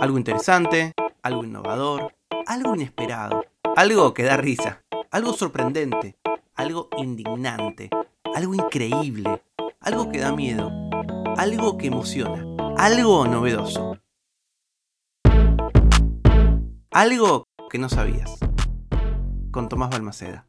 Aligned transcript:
Algo 0.00 0.16
interesante, 0.16 0.94
algo 1.22 1.44
innovador, 1.44 2.14
algo 2.46 2.74
inesperado, 2.74 3.44
algo 3.76 4.14
que 4.14 4.22
da 4.22 4.38
risa, 4.38 4.82
algo 5.10 5.34
sorprendente, 5.34 6.16
algo 6.54 6.88
indignante, 6.96 7.90
algo 8.34 8.54
increíble, 8.54 9.42
algo 9.78 10.10
que 10.10 10.20
da 10.20 10.34
miedo, 10.34 10.70
algo 11.36 11.76
que 11.76 11.88
emociona, 11.88 12.46
algo 12.78 13.26
novedoso. 13.26 13.98
Algo 16.90 17.44
que 17.68 17.78
no 17.78 17.90
sabías. 17.90 18.38
Con 19.50 19.68
Tomás 19.68 19.90
Balmaceda. 19.90 20.48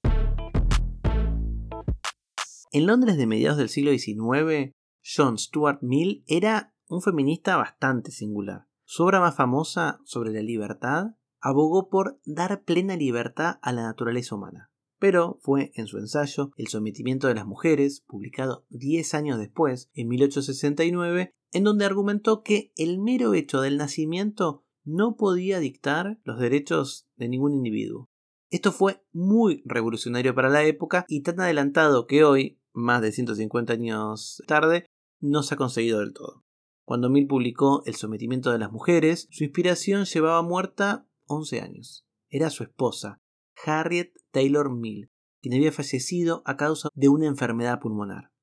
En 2.71 2.85
Londres 2.87 3.17
de 3.17 3.27
mediados 3.27 3.57
del 3.57 3.67
siglo 3.67 3.91
XIX, 3.91 4.73
John 5.03 5.37
Stuart 5.37 5.79
Mill 5.81 6.23
era 6.25 6.73
un 6.87 7.01
feminista 7.01 7.57
bastante 7.57 8.11
singular. 8.11 8.70
Su 8.93 9.03
obra 9.03 9.21
más 9.21 9.37
famosa, 9.37 10.01
sobre 10.03 10.33
la 10.33 10.41
libertad, 10.41 11.15
abogó 11.39 11.87
por 11.87 12.19
dar 12.25 12.65
plena 12.65 12.97
libertad 12.97 13.55
a 13.61 13.71
la 13.71 13.83
naturaleza 13.83 14.35
humana. 14.35 14.69
Pero 14.99 15.39
fue 15.39 15.71
en 15.75 15.87
su 15.87 15.97
ensayo 15.97 16.51
El 16.57 16.67
sometimiento 16.67 17.29
de 17.29 17.35
las 17.35 17.45
mujeres, 17.45 18.03
publicado 18.05 18.65
10 18.67 19.13
años 19.13 19.39
después, 19.39 19.89
en 19.93 20.09
1869, 20.09 21.31
en 21.53 21.63
donde 21.63 21.85
argumentó 21.85 22.43
que 22.43 22.73
el 22.75 22.99
mero 22.99 23.33
hecho 23.33 23.61
del 23.61 23.77
nacimiento 23.77 24.65
no 24.83 25.15
podía 25.15 25.59
dictar 25.59 26.19
los 26.25 26.37
derechos 26.37 27.07
de 27.15 27.29
ningún 27.29 27.53
individuo. 27.53 28.09
Esto 28.49 28.73
fue 28.73 29.05
muy 29.13 29.63
revolucionario 29.63 30.35
para 30.35 30.49
la 30.49 30.65
época 30.65 31.05
y 31.07 31.21
tan 31.21 31.39
adelantado 31.39 32.07
que 32.07 32.25
hoy, 32.25 32.59
más 32.73 33.01
de 33.01 33.13
150 33.13 33.71
años 33.71 34.43
tarde, 34.47 34.85
no 35.21 35.43
se 35.43 35.53
ha 35.53 35.57
conseguido 35.57 36.01
del 36.01 36.11
todo. 36.11 36.43
Cuando 36.91 37.09
Mill 37.09 37.25
publicó 37.25 37.83
El 37.85 37.95
sometimiento 37.95 38.51
de 38.51 38.59
las 38.59 38.69
mujeres, 38.69 39.29
su 39.31 39.45
inspiración 39.45 40.03
llevaba 40.03 40.41
muerta 40.41 41.07
11 41.27 41.61
años. 41.61 42.05
Era 42.29 42.49
su 42.49 42.63
esposa, 42.63 43.21
Harriet 43.65 44.11
Taylor 44.31 44.69
Mill, 44.69 45.09
quien 45.41 45.53
había 45.53 45.71
fallecido 45.71 46.41
a 46.43 46.57
causa 46.57 46.89
de 46.93 47.07
una 47.07 47.27
enfermedad 47.27 47.79
pulmonar. 47.79 48.33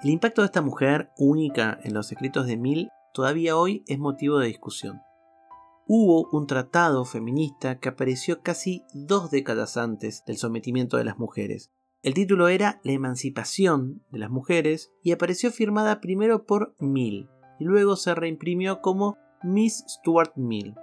El 0.00 0.10
impacto 0.10 0.42
de 0.42 0.46
esta 0.46 0.62
mujer, 0.62 1.10
única 1.18 1.76
en 1.82 1.92
los 1.92 2.12
escritos 2.12 2.46
de 2.46 2.56
Mill, 2.56 2.88
todavía 3.12 3.56
hoy 3.56 3.82
es 3.88 3.98
motivo 3.98 4.38
de 4.38 4.46
discusión. 4.46 5.00
Hubo 5.88 6.28
un 6.30 6.46
tratado 6.46 7.04
feminista 7.04 7.80
que 7.80 7.88
apareció 7.88 8.42
casi 8.42 8.84
dos 8.94 9.32
décadas 9.32 9.76
antes 9.76 10.22
del 10.24 10.36
sometimiento 10.36 10.98
de 10.98 11.04
las 11.04 11.18
mujeres. 11.18 11.72
El 12.02 12.14
título 12.14 12.46
era 12.46 12.80
La 12.84 12.92
emancipación 12.92 14.04
de 14.12 14.20
las 14.20 14.30
mujeres 14.30 14.92
y 15.02 15.10
apareció 15.10 15.50
firmada 15.50 16.00
primero 16.00 16.46
por 16.46 16.76
Mill 16.78 17.28
y 17.58 17.64
luego 17.64 17.96
se 17.96 18.14
reimprimió 18.14 18.80
como 18.80 19.16
Miss 19.42 19.84
Stuart 19.88 20.32
Mill. 20.36 20.74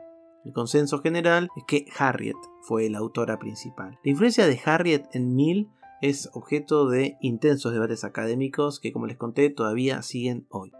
El 0.45 0.53
consenso 0.53 0.99
general 0.99 1.49
es 1.55 1.63
que 1.66 1.85
Harriet 1.97 2.35
fue 2.61 2.89
la 2.89 2.99
autora 2.99 3.39
principal. 3.39 3.97
La 4.03 4.11
influencia 4.11 4.45
de 4.45 4.59
Harriet 4.66 5.07
en 5.13 5.35
Mill 5.35 5.69
es 6.01 6.29
objeto 6.33 6.89
de 6.89 7.17
intensos 7.21 7.71
debates 7.71 8.03
académicos 8.03 8.79
que, 8.81 8.91
como 8.91 9.07
les 9.07 9.17
conté, 9.17 9.49
todavía 9.49 10.01
siguen 10.01 10.45
hoy. 10.49 10.73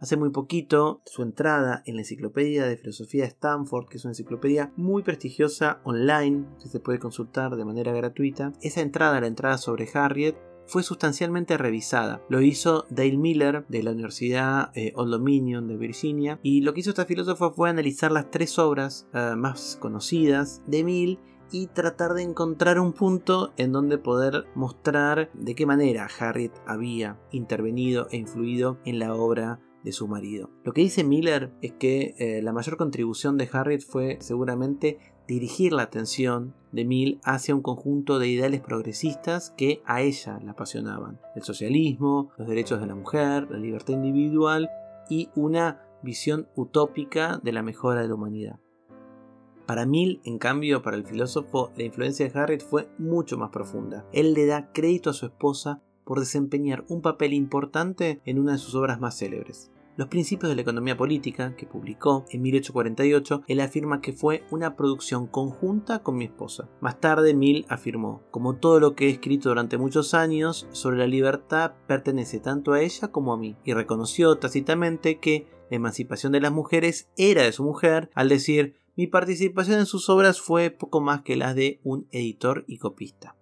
Hace 0.00 0.16
muy 0.16 0.30
poquito, 0.30 1.00
su 1.06 1.22
entrada 1.22 1.82
en 1.86 1.94
la 1.94 2.02
Enciclopedia 2.02 2.66
de 2.66 2.76
Filosofía 2.76 3.22
de 3.22 3.28
Stanford, 3.28 3.86
que 3.88 3.96
es 3.96 4.04
una 4.04 4.10
enciclopedia 4.10 4.72
muy 4.76 5.02
prestigiosa 5.02 5.80
online, 5.84 6.44
que 6.60 6.68
se 6.68 6.80
puede 6.80 6.98
consultar 6.98 7.54
de 7.54 7.64
manera 7.64 7.92
gratuita, 7.92 8.52
esa 8.60 8.80
entrada, 8.80 9.20
la 9.20 9.28
entrada 9.28 9.56
sobre 9.56 9.88
Harriet, 9.94 10.36
fue 10.66 10.82
sustancialmente 10.82 11.56
revisada. 11.56 12.22
Lo 12.28 12.40
hizo 12.40 12.86
Dale 12.90 13.16
Miller 13.16 13.64
de 13.68 13.82
la 13.82 13.92
Universidad 13.92 14.70
eh, 14.74 14.92
Old 14.96 15.12
Dominion 15.12 15.68
de 15.68 15.76
Virginia 15.76 16.38
y 16.42 16.62
lo 16.62 16.74
que 16.74 16.80
hizo 16.80 16.90
esta 16.90 17.06
filósofa 17.06 17.50
fue 17.50 17.70
analizar 17.70 18.12
las 18.12 18.30
tres 18.30 18.58
obras 18.58 19.08
eh, 19.12 19.34
más 19.36 19.76
conocidas 19.80 20.62
de 20.66 20.84
Mill 20.84 21.18
y 21.50 21.68
tratar 21.68 22.14
de 22.14 22.22
encontrar 22.22 22.80
un 22.80 22.92
punto 22.92 23.52
en 23.56 23.72
donde 23.72 23.98
poder 23.98 24.46
mostrar 24.54 25.30
de 25.34 25.54
qué 25.54 25.66
manera 25.66 26.08
Harriet 26.18 26.52
había 26.66 27.20
intervenido 27.30 28.08
e 28.10 28.16
influido 28.16 28.78
en 28.84 28.98
la 28.98 29.14
obra 29.14 29.60
de 29.84 29.92
su 29.92 30.08
marido. 30.08 30.50
Lo 30.64 30.72
que 30.72 30.80
dice 30.80 31.04
Miller 31.04 31.52
es 31.60 31.72
que 31.72 32.14
eh, 32.18 32.42
la 32.42 32.52
mayor 32.52 32.76
contribución 32.76 33.36
de 33.36 33.48
Harriet 33.52 33.82
fue 33.82 34.18
seguramente 34.20 34.98
dirigir 35.28 35.72
la 35.72 35.82
atención 35.82 36.54
de 36.72 36.84
Mill 36.84 37.20
hacia 37.22 37.54
un 37.54 37.62
conjunto 37.62 38.18
de 38.18 38.28
ideales 38.28 38.60
progresistas 38.60 39.50
que 39.56 39.82
a 39.86 40.02
ella 40.02 40.40
la 40.42 40.52
apasionaban. 40.52 41.20
El 41.36 41.42
socialismo, 41.42 42.30
los 42.36 42.48
derechos 42.48 42.80
de 42.80 42.86
la 42.86 42.94
mujer, 42.94 43.48
la 43.50 43.58
libertad 43.58 43.94
individual 43.94 44.68
y 45.08 45.28
una 45.34 45.82
visión 46.02 46.48
utópica 46.56 47.40
de 47.42 47.52
la 47.52 47.62
mejora 47.62 48.02
de 48.02 48.08
la 48.08 48.14
humanidad. 48.14 48.60
Para 49.66 49.86
Mill, 49.86 50.20
en 50.24 50.38
cambio, 50.38 50.82
para 50.82 50.96
el 50.96 51.06
filósofo, 51.06 51.70
la 51.76 51.84
influencia 51.84 52.28
de 52.28 52.38
Harriet 52.38 52.62
fue 52.62 52.88
mucho 52.98 53.38
más 53.38 53.50
profunda. 53.50 54.06
Él 54.12 54.34
le 54.34 54.44
da 54.44 54.70
crédito 54.72 55.08
a 55.08 55.14
su 55.14 55.24
esposa 55.24 55.82
por 56.04 56.20
desempeñar 56.20 56.84
un 56.88 57.00
papel 57.00 57.32
importante 57.32 58.20
en 58.26 58.38
una 58.38 58.52
de 58.52 58.58
sus 58.58 58.74
obras 58.74 59.00
más 59.00 59.16
célebres. 59.18 59.70
Los 59.96 60.08
principios 60.08 60.48
de 60.48 60.56
la 60.56 60.62
economía 60.62 60.96
política, 60.96 61.54
que 61.54 61.66
publicó 61.66 62.24
en 62.30 62.42
1848, 62.42 63.42
él 63.46 63.60
afirma 63.60 64.00
que 64.00 64.12
fue 64.12 64.42
una 64.50 64.74
producción 64.74 65.28
conjunta 65.28 66.02
con 66.02 66.16
mi 66.16 66.24
esposa. 66.24 66.68
Más 66.80 66.98
tarde, 66.98 67.32
Mill 67.32 67.64
afirmó, 67.68 68.22
como 68.32 68.56
todo 68.56 68.80
lo 68.80 68.96
que 68.96 69.06
he 69.06 69.10
escrito 69.10 69.50
durante 69.50 69.78
muchos 69.78 70.12
años 70.12 70.66
sobre 70.72 70.98
la 70.98 71.06
libertad 71.06 71.74
pertenece 71.86 72.40
tanto 72.40 72.72
a 72.72 72.80
ella 72.80 73.12
como 73.12 73.32
a 73.32 73.36
mí, 73.36 73.56
y 73.64 73.72
reconoció 73.72 74.36
tácitamente 74.36 75.20
que 75.20 75.46
la 75.70 75.76
emancipación 75.76 76.32
de 76.32 76.40
las 76.40 76.50
mujeres 76.50 77.08
era 77.16 77.42
de 77.44 77.52
su 77.52 77.62
mujer, 77.62 78.10
al 78.14 78.28
decir, 78.28 78.74
mi 78.96 79.06
participación 79.06 79.78
en 79.78 79.86
sus 79.86 80.08
obras 80.08 80.40
fue 80.40 80.70
poco 80.70 81.00
más 81.00 81.22
que 81.22 81.36
la 81.36 81.54
de 81.54 81.80
un 81.84 82.08
editor 82.10 82.64
y 82.66 82.78
copista. 82.78 83.36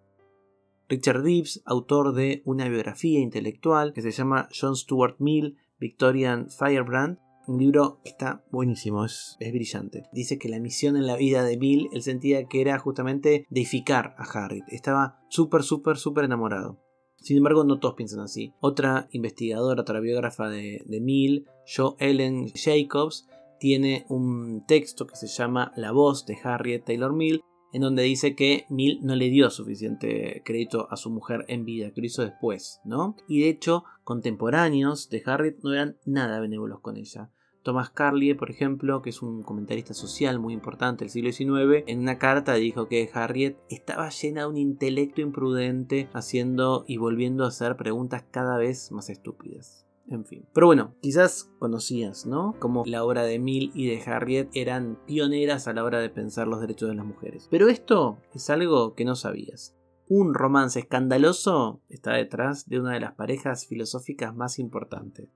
Richard 0.89 1.23
Reeves, 1.23 1.63
autor 1.65 2.13
de 2.13 2.43
una 2.45 2.69
biografía 2.69 3.21
intelectual 3.21 3.95
que 3.95 4.03
se 4.03 4.11
llama 4.11 4.49
John 4.59 4.77
Stuart 4.77 5.17
Mill, 5.19 5.57
Victorian 5.83 6.49
Firebrand, 6.49 7.19
un 7.49 7.59
libro 7.59 8.01
que 8.05 8.11
está 8.11 8.45
buenísimo, 8.53 9.05
es, 9.05 9.37
brillante. 9.41 10.05
Dice 10.13 10.39
que 10.39 10.49
la 10.49 10.61
misión 10.61 10.97
en 10.97 11.09
la 11.09 11.17
vida 11.17 11.43
de 11.43 11.59
Mill, 11.59 11.89
él 11.93 12.03
sentía 12.03 12.47
que 12.47 12.61
era 12.61 12.79
justamente 12.79 13.47
deificar 13.51 14.15
a 14.17 14.23
Harriet. 14.23 14.63
Estaba 14.69 15.19
súper, 15.29 15.65
súper, 15.65 15.97
súper 15.97 16.25
enamorado. 16.25 16.79
Sin 17.17 17.37
embargo, 17.37 17.65
no 17.65 17.81
todos 17.81 17.97
piensan 17.97 18.21
así. 18.21 18.55
Otra 18.61 19.09
investigadora, 19.11 19.83
otra 19.83 19.99
biógrafa 19.99 20.49
de, 20.49 20.83
de 20.87 21.01
Mill, 21.01 21.47
Jo 21.67 21.97
Ellen 21.99 22.47
Jacobs, 22.55 23.29
tiene 23.59 24.07
un 24.09 24.65
texto 24.67 25.09
que 25.09 25.17
se 25.17 25.27
llama 25.27 25.73
La 25.75 25.91
voz 25.91 26.27
de 26.27 26.39
Harriet 26.45 26.85
Taylor 26.85 27.13
Mill, 27.13 27.43
en 27.73 27.83
donde 27.83 28.03
dice 28.03 28.35
que 28.35 28.67
Mill 28.69 29.01
no 29.03 29.17
le 29.17 29.31
dio 29.31 29.51
suficiente 29.51 30.43
crédito 30.45 30.89
a 30.91 30.97
su 30.97 31.11
mujer 31.11 31.45
en 31.49 31.65
vida, 31.65 31.91
que 31.91 32.01
lo 32.01 32.07
hizo 32.07 32.23
después, 32.23 32.81
¿no? 32.85 33.17
Y 33.29 33.41
de 33.41 33.49
hecho, 33.49 33.85
contemporáneos 34.05 35.09
de 35.09 35.23
Harriet 35.25 35.59
no 35.63 35.73
eran 35.73 35.97
nada 36.05 36.41
benévolos 36.41 36.81
con 36.81 36.97
ella. 36.97 37.31
Thomas 37.63 37.91
Carlyle, 37.91 38.35
por 38.35 38.51
ejemplo, 38.51 39.03
que 39.03 39.11
es 39.11 39.23
un 39.23 39.43
comentarista 39.43 39.95
social 39.95 40.41
muy 40.41 40.53
importante 40.53 41.05
del 41.05 41.11
siglo 41.11 41.31
XIX, 41.31 41.85
en 41.87 42.01
una 42.01 42.19
carta 42.19 42.55
dijo 42.55 42.89
que 42.89 43.09
Harriet 43.15 43.57
estaba 43.71 44.09
llena 44.11 44.43
de 44.43 44.47
un 44.49 44.57
intelecto 44.57 45.21
imprudente, 45.21 46.09
haciendo 46.13 46.85
y 46.89 46.97
volviendo 46.97 47.45
a 47.45 47.49
hacer 47.49 47.77
preguntas 47.77 48.25
cada 48.31 48.59
vez 48.59 48.91
más 48.91 49.09
estúpidas. 49.11 49.87
En 50.09 50.25
fin. 50.25 50.45
Pero 50.53 50.67
bueno, 50.67 50.95
quizás 51.01 51.51
conocías, 51.59 52.27
¿no? 52.27 52.55
Como 52.59 52.85
la 52.87 53.05
obra 53.05 53.23
de 53.23 53.39
Mill 53.39 53.71
y 53.75 53.87
de 53.87 54.03
Harriet 54.03 54.49
eran 54.53 54.99
pioneras 55.07 55.69
a 55.69 55.73
la 55.73 55.85
hora 55.85 56.01
de 56.01 56.11
pensar 56.11 56.49
los 56.49 56.61
derechos 56.61 56.89
de 56.89 56.97
las 56.97 57.07
mujeres. 57.07 57.49
Pero 57.51 57.69
esto 57.69 58.19
es 58.35 58.51
algo 58.51 58.95
que 58.95 59.05
no 59.05 59.17
sabías. 59.17 59.75
Un 60.09 60.35
romance 60.35 60.81
escandaloso 60.81 61.81
está 61.89 62.13
detrás 62.15 62.69
de 62.69 62.81
una 62.81 62.93
de 62.93 63.01
las 63.01 63.15
parejas 63.15 63.67
filosóficas 63.67 64.35
más 64.35 64.59
importantes. 64.59 65.29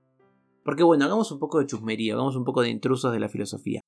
Porque 0.63 0.83
bueno, 0.83 1.05
hagamos 1.05 1.31
un 1.31 1.39
poco 1.39 1.59
de 1.59 1.65
chusmería, 1.65 2.13
hagamos 2.13 2.35
un 2.35 2.43
poco 2.43 2.61
de 2.61 2.69
intrusos 2.69 3.11
de 3.11 3.19
la 3.19 3.29
filosofía. 3.29 3.81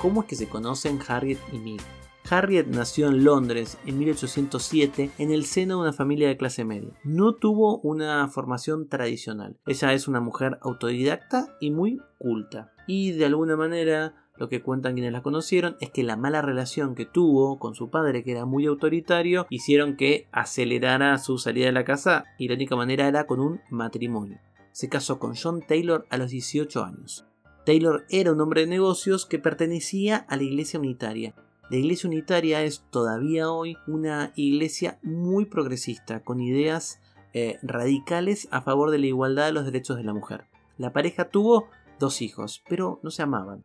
¿Cómo 0.00 0.22
es 0.22 0.28
que 0.28 0.36
se 0.36 0.48
conocen 0.48 1.00
Harriet 1.08 1.40
y 1.52 1.58
Mill? 1.58 1.82
Harriet 2.30 2.66
nació 2.66 3.08
en 3.08 3.24
Londres 3.24 3.78
en 3.86 3.98
1807 3.98 5.12
en 5.18 5.30
el 5.30 5.46
seno 5.46 5.76
de 5.76 5.82
una 5.82 5.92
familia 5.92 6.28
de 6.28 6.36
clase 6.36 6.64
media. 6.64 6.90
No 7.02 7.34
tuvo 7.34 7.78
una 7.78 8.28
formación 8.28 8.88
tradicional. 8.88 9.56
Ella 9.66 9.94
es 9.94 10.08
una 10.08 10.20
mujer 10.20 10.58
autodidacta 10.60 11.56
y 11.60 11.70
muy 11.70 12.00
culta. 12.18 12.72
Y 12.86 13.12
de 13.12 13.24
alguna 13.24 13.56
manera 13.56 14.14
lo 14.36 14.48
que 14.48 14.62
cuentan 14.62 14.94
quienes 14.94 15.12
la 15.12 15.22
conocieron 15.22 15.76
es 15.80 15.90
que 15.90 16.02
la 16.02 16.16
mala 16.16 16.42
relación 16.42 16.94
que 16.94 17.06
tuvo 17.06 17.58
con 17.58 17.74
su 17.74 17.88
padre, 17.90 18.22
que 18.22 18.32
era 18.32 18.44
muy 18.44 18.66
autoritario, 18.66 19.46
hicieron 19.48 19.96
que 19.96 20.28
acelerara 20.30 21.16
su 21.18 21.38
salida 21.38 21.66
de 21.66 21.72
la 21.72 21.84
casa 21.84 22.24
y 22.38 22.48
la 22.48 22.54
única 22.54 22.76
manera 22.76 23.08
era 23.08 23.26
con 23.26 23.40
un 23.40 23.60
matrimonio. 23.70 24.38
Se 24.72 24.88
casó 24.88 25.18
con 25.18 25.34
John 25.34 25.62
Taylor 25.66 26.06
a 26.10 26.18
los 26.18 26.30
18 26.30 26.84
años. 26.84 27.24
Taylor 27.64 28.04
era 28.10 28.32
un 28.32 28.40
hombre 28.40 28.62
de 28.62 28.68
negocios 28.68 29.26
que 29.26 29.38
pertenecía 29.38 30.18
a 30.28 30.36
la 30.36 30.42
iglesia 30.42 30.78
unitaria 30.78 31.34
la 31.70 31.76
Iglesia 31.76 32.08
Unitaria 32.08 32.62
es 32.62 32.82
todavía 32.90 33.50
hoy 33.50 33.76
una 33.86 34.32
iglesia 34.36 34.98
muy 35.02 35.44
progresista, 35.44 36.24
con 36.24 36.40
ideas 36.40 37.00
eh, 37.34 37.58
radicales 37.62 38.48
a 38.50 38.62
favor 38.62 38.90
de 38.90 38.98
la 38.98 39.06
igualdad 39.06 39.46
de 39.46 39.52
los 39.52 39.66
derechos 39.66 39.98
de 39.98 40.04
la 40.04 40.14
mujer. 40.14 40.46
La 40.78 40.94
pareja 40.94 41.28
tuvo 41.28 41.68
dos 41.98 42.22
hijos, 42.22 42.62
pero 42.68 43.00
no 43.02 43.10
se 43.10 43.22
amaban. 43.22 43.64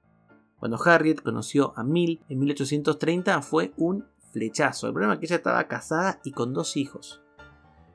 Cuando 0.60 0.78
Harriet 0.84 1.22
conoció 1.22 1.74
a 1.78 1.84
Mill 1.84 2.20
en 2.28 2.40
1830 2.40 3.42
fue 3.42 3.72
un 3.78 4.06
flechazo. 4.32 4.88
El 4.88 4.94
problema 4.94 5.14
es 5.14 5.20
que 5.20 5.26
ella 5.28 5.38
estaba 5.38 5.68
casada 5.68 6.20
y 6.26 6.32
con 6.32 6.54
dos 6.54 6.76
hijos. 6.76 7.22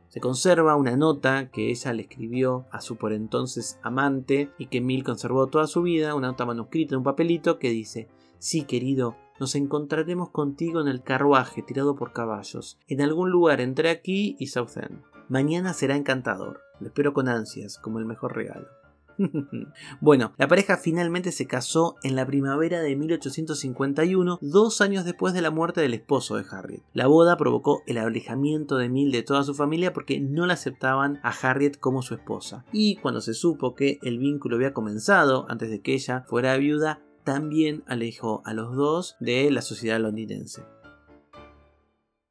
Se 0.09 0.21
conserva 0.21 0.77
una 0.77 0.97
nota 0.97 1.51
que 1.51 1.71
ella 1.71 1.93
le 1.93 2.03
escribió 2.03 2.65
a 2.71 2.81
su 2.81 2.97
por 2.97 3.13
entonces 3.13 3.79
amante 3.83 4.51
y 4.57 4.67
que 4.67 4.81
Mill 4.81 5.05
conservó 5.05 5.49
toda 5.49 5.67
su 5.67 5.83
vida, 5.83 6.15
una 6.15 6.29
nota 6.29 6.47
manuscrita 6.47 6.95
en 6.95 6.99
un 6.99 7.05
papelito 7.05 7.59
que 7.59 7.69
dice, 7.69 8.09
sí 8.39 8.63
querido, 8.63 9.17
nos 9.41 9.55
encontraremos 9.55 10.31
contigo 10.31 10.81
en 10.81 10.89
el 10.89 11.03
carruaje 11.03 11.63
tirado 11.63 11.97
por 11.97 12.13
caballos, 12.13 12.79
en 12.89 13.01
algún 13.01 13.31
lugar 13.31 13.61
entre 13.61 13.91
aquí 13.91 14.37
y 14.39 14.49
Southend. 14.49 15.03
Mañana 15.29 15.75
será 15.75 15.97
encantador, 15.97 16.61
lo 16.81 16.87
espero 16.87 17.13
con 17.13 17.29
ansias, 17.29 17.79
como 17.79 17.99
el 17.99 18.07
mejor 18.07 18.35
regalo. 18.35 18.69
bueno, 20.01 20.33
la 20.37 20.49
pareja 20.49 20.77
finalmente 20.77 21.33
se 21.33 21.47
casó 21.47 21.97
en 22.03 22.17
la 22.17 22.27
primavera 22.27 22.81
de 22.81 22.97
1851, 22.97 24.39
dos 24.41 24.81
años 24.81 25.05
después 25.05 25.35
de 25.35 25.43
la 25.43 25.51
muerte 25.51 25.81
del 25.81 25.95
esposo 25.95 26.37
de 26.37 26.45
Harriet. 26.51 26.83
La 26.93 27.07
boda 27.07 27.37
provocó 27.37 27.83
el 27.87 27.99
alejamiento 27.99 28.77
de 28.77 28.89
Mill 28.89 29.13
de 29.13 29.23
toda 29.23 29.43
su 29.43 29.55
familia 29.55 29.93
porque 29.93 30.21
no 30.21 30.47
la 30.47 30.55
aceptaban 30.55 31.21
a 31.23 31.31
Harriet 31.31 31.79
como 31.79 32.03
su 32.03 32.15
esposa. 32.15 32.65
Y 32.73 32.97
cuando 32.97 33.21
se 33.21 33.35
supo 33.35 33.75
que 33.75 33.99
el 34.03 34.19
vínculo 34.19 34.57
había 34.57 34.73
comenzado 34.73 35.47
antes 35.49 35.71
de 35.71 35.81
que 35.81 35.95
ella 35.95 36.25
fuera 36.29 36.57
viuda, 36.57 37.03
también 37.29 37.85
alejó 37.87 38.41
a 38.47 38.55
los 38.55 38.75
dos 38.75 39.17
de 39.21 39.51
la 39.51 39.61
sociedad 39.61 40.01
londinense. 40.01 40.63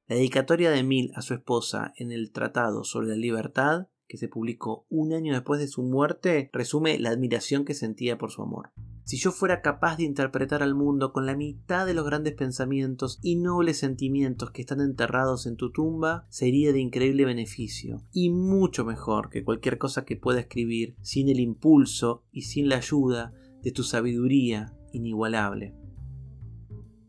La 0.07 0.15
dedicatoria 0.15 0.71
de 0.71 0.81
Mill 0.81 1.11
a 1.13 1.21
su 1.21 1.35
esposa 1.35 1.93
en 1.97 2.11
el 2.11 2.31
Tratado 2.31 2.83
sobre 2.83 3.09
la 3.09 3.15
Libertad 3.15 3.89
que 4.07 4.17
se 4.17 4.27
publicó 4.27 4.87
un 4.89 5.13
año 5.13 5.33
después 5.33 5.59
de 5.59 5.67
su 5.67 5.83
muerte, 5.83 6.49
resume 6.51 6.97
la 6.97 7.11
admiración 7.11 7.63
que 7.63 7.75
sentía 7.75 8.17
por 8.17 8.31
su 8.31 8.41
amor. 8.41 8.71
Si 9.03 9.17
yo 9.17 9.31
fuera 9.31 9.61
capaz 9.61 9.97
de 9.97 10.03
interpretar 10.03 10.63
al 10.63 10.73
mundo 10.73 11.13
con 11.13 11.27
la 11.27 11.35
mitad 11.35 11.85
de 11.85 11.93
los 11.93 12.05
grandes 12.05 12.33
pensamientos 12.33 13.19
y 13.21 13.35
nobles 13.35 13.77
sentimientos 13.77 14.49
que 14.49 14.61
están 14.61 14.81
enterrados 14.81 15.45
en 15.45 15.57
tu 15.57 15.71
tumba, 15.71 16.25
sería 16.29 16.73
de 16.73 16.79
increíble 16.79 17.25
beneficio, 17.25 18.01
y 18.11 18.31
mucho 18.31 18.83
mejor 18.83 19.29
que 19.29 19.43
cualquier 19.43 19.77
cosa 19.77 20.05
que 20.05 20.15
pueda 20.15 20.39
escribir 20.39 20.95
sin 21.01 21.29
el 21.29 21.39
impulso 21.39 22.23
y 22.31 22.43
sin 22.43 22.67
la 22.67 22.77
ayuda 22.77 23.33
de 23.61 23.71
tu 23.71 23.83
sabiduría 23.83 24.73
inigualable. 24.91 25.73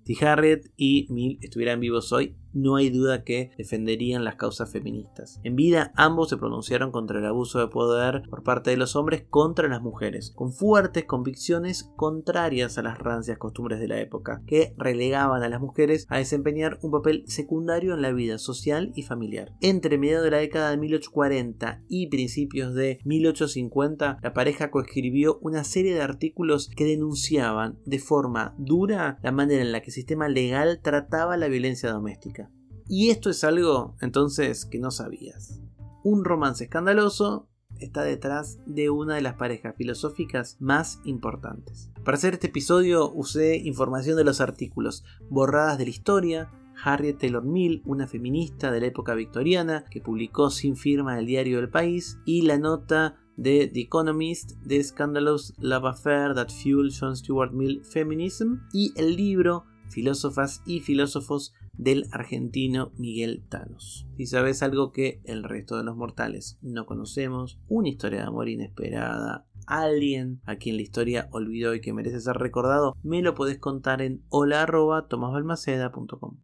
Si 0.05 0.25
Harriet 0.25 0.71
y 0.77 1.07
Mill 1.11 1.39
estuvieran 1.43 1.81
vivos 1.81 2.13
hoy, 2.13 2.38
no 2.61 2.77
hay 2.77 2.91
duda 2.91 3.25
que 3.25 3.51
defenderían 3.57 4.25
las 4.25 4.37
causas 4.37 4.71
feministas. 4.71 5.41
En 5.43 5.57
vida 5.57 5.93
ambos 5.97 6.29
se 6.29 6.37
pronunciaron 6.37 6.91
contra 6.91 7.19
el 7.19 7.27
abuso 7.27 7.59
de 7.59 7.69
poder 7.69 8.23
por 8.29 8.43
parte 8.43 8.71
de 8.71 8.77
los 8.77 8.97
hombres 8.97 9.25
contra 9.29 9.69
las 9.69 9.83
mujeres, 9.83 10.33
con 10.35 10.53
fuertes 10.53 11.05
convicciones 11.05 11.91
contrarias 11.97 12.79
a 12.79 12.83
las 12.83 12.99
rancias 12.99 13.39
costumbres 13.39 13.81
de 13.81 13.89
la 13.89 14.01
época, 14.01 14.43
que 14.47 14.75
relegaban 14.77 15.43
a 15.43 15.49
las 15.49 15.61
mujeres 15.61 16.07
a 16.09 16.19
desempeñar 16.19 16.79
un 16.83 16.91
papel 16.91 17.25
secundario 17.27 17.95
en 17.95 18.03
la 18.03 18.13
vida 18.13 18.39
social 18.39 18.93
y 18.95 19.03
familiar. 19.03 19.53
Entre 19.61 19.99
mediados 19.99 20.25
de 20.25 20.31
la 20.31 20.39
década 20.39 20.71
de 20.71 20.77
1840 20.77 21.83
y 21.89 22.09
principios 22.09 22.75
de 22.75 22.99
1850, 23.05 24.19
la 24.23 24.33
pareja 24.33 24.71
coescribió 24.71 25.39
una 25.43 25.65
serie 25.65 25.95
de 25.95 26.03
artículos 26.03 26.69
que 26.69 26.85
denunciaban 26.85 27.79
de 27.85 27.99
forma 27.99 28.55
dura 28.59 29.19
la 29.23 29.33
manera 29.33 29.63
en 29.63 29.73
la 29.73 29.81
que 29.81 29.87
el 29.87 29.95
sistema 29.95 30.29
legal 30.29 30.81
trataba 30.83 31.37
la 31.37 31.49
violencia 31.49 31.91
doméstica. 31.91 32.48
Y 32.88 33.11
esto 33.11 33.29
es 33.29 33.44
algo 33.44 33.96
entonces 34.00 34.64
que 34.64 34.79
no 34.79 34.90
sabías. 34.90 35.61
Un 36.02 36.25
romance 36.25 36.64
escandaloso 36.64 37.49
está 37.81 38.02
detrás 38.02 38.58
de 38.67 38.88
una 38.88 39.17
de 39.17 39.20
las 39.20 39.35
parejas 39.35 39.76
filosóficas 39.76 40.56
más 40.58 41.00
importantes. 41.05 41.90
Para 42.05 42.17
hacer 42.17 42.35
este 42.35 42.46
episodio 42.46 43.12
usé 43.12 43.58
información 43.58 44.17
de 44.17 44.25
los 44.25 44.40
artículos 44.40 45.05
borradas 45.29 45.76
de 45.76 45.85
la 45.85 45.90
historia, 45.90 46.50
Harriet 46.82 47.19
Taylor 47.19 47.44
Mill, 47.44 47.82
una 47.85 48.06
feminista 48.06 48.70
de 48.70 48.81
la 48.81 48.87
época 48.87 49.14
victoriana 49.14 49.85
que 49.90 50.00
publicó 50.00 50.50
sin 50.50 50.76
firma 50.76 51.19
el 51.19 51.26
diario 51.26 51.58
El 51.58 51.69
País, 51.69 52.19
y 52.25 52.43
la 52.43 52.58
nota 52.58 53.17
de 53.37 53.69
The 53.73 53.81
Economist, 53.81 54.52
The 54.67 54.82
Scandalous 54.82 55.55
Love 55.58 55.87
Affair 55.87 56.35
That 56.35 56.49
Fueled 56.49 56.93
John 56.99 57.17
Stuart 57.17 57.52
Mill 57.52 57.85
Feminism, 57.85 58.61
y 58.73 58.93
el 58.96 59.17
libro 59.17 59.64
Filósofas 59.88 60.62
y 60.67 60.81
Filósofos 60.81 61.55
del 61.73 62.06
argentino 62.12 62.93
Miguel 62.99 63.44
Thanos. 63.49 64.06
Si 64.17 64.26
sabes 64.26 64.62
algo 64.62 64.93
que 64.93 65.20
el 65.25 65.44
resto 65.44 65.76
de 65.76 65.85
los 65.85 65.96
mortales 65.96 66.58
no 66.61 66.87
conocemos, 66.87 67.58
una 67.69 67.88
historia 67.88 68.20
de 68.20 68.26
amor 68.26 68.49
inesperada, 68.49 69.46
alguien 69.67 70.40
a 70.44 70.56
quien 70.56 70.76
la 70.76 70.82
historia 70.82 71.29
olvidó 71.31 71.75
y 71.75 71.81
que 71.81 71.93
merece 71.93 72.20
ser 72.20 72.37
recordado, 72.37 72.94
me 73.02 73.23
lo 73.23 73.35
podés 73.35 73.58
contar 73.58 74.02
en 74.02 74.23
hola.tomasbalmaceda.com. 74.29 76.38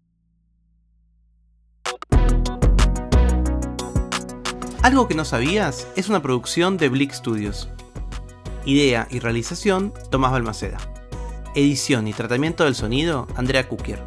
Algo 4.82 5.08
que 5.08 5.14
no 5.14 5.24
sabías 5.24 5.90
es 5.96 6.10
una 6.10 6.20
producción 6.20 6.76
de 6.76 6.90
Blick 6.90 7.12
Studios. 7.12 7.70
Idea 8.66 9.08
y 9.10 9.18
realización 9.18 9.94
Tomás 10.10 10.30
Balmaceda. 10.30 10.93
Edición 11.56 12.08
y 12.08 12.12
tratamiento 12.12 12.64
del 12.64 12.74
sonido 12.74 13.28
Andrea 13.36 13.68
Kukier. 13.68 14.02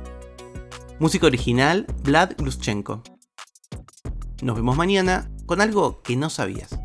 Música 1.00 1.28
original, 1.28 1.86
Vlad 2.04 2.34
Gluschenko. 2.38 3.02
Nos 4.42 4.56
vemos 4.58 4.76
mañana 4.76 5.32
con 5.46 5.62
algo 5.62 6.02
que 6.02 6.18
no 6.18 6.30
sabías. 6.30 6.78